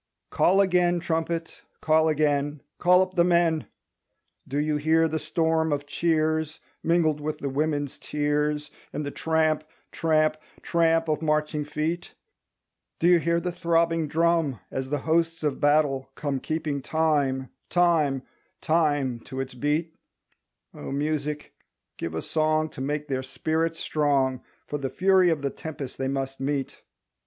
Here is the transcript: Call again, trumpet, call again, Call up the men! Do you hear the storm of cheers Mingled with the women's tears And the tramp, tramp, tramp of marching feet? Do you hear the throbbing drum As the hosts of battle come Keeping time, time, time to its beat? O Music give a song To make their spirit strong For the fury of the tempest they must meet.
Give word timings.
Call 0.31 0.61
again, 0.61 0.99
trumpet, 0.99 1.61
call 1.79 2.09
again, 2.09 2.63
Call 2.79 3.03
up 3.03 3.13
the 3.13 3.23
men! 3.23 3.67
Do 4.47 4.57
you 4.57 4.77
hear 4.77 5.07
the 5.07 5.19
storm 5.19 5.71
of 5.71 5.85
cheers 5.85 6.59
Mingled 6.81 7.21
with 7.21 7.37
the 7.37 7.49
women's 7.51 7.99
tears 7.99 8.71
And 8.91 9.05
the 9.05 9.11
tramp, 9.11 9.63
tramp, 9.91 10.37
tramp 10.63 11.07
of 11.07 11.21
marching 11.21 11.63
feet? 11.63 12.15
Do 12.97 13.07
you 13.07 13.19
hear 13.19 13.39
the 13.39 13.51
throbbing 13.51 14.07
drum 14.07 14.59
As 14.71 14.89
the 14.89 14.97
hosts 15.05 15.43
of 15.43 15.59
battle 15.61 16.09
come 16.15 16.39
Keeping 16.39 16.81
time, 16.81 17.51
time, 17.69 18.23
time 18.59 19.19
to 19.19 19.39
its 19.39 19.53
beat? 19.53 19.95
O 20.73 20.91
Music 20.91 21.53
give 21.97 22.15
a 22.15 22.23
song 22.23 22.69
To 22.69 22.81
make 22.81 23.07
their 23.07 23.21
spirit 23.21 23.75
strong 23.75 24.41
For 24.65 24.79
the 24.79 24.89
fury 24.89 25.29
of 25.29 25.43
the 25.43 25.51
tempest 25.51 25.99
they 25.99 26.07
must 26.07 26.39
meet. 26.39 26.81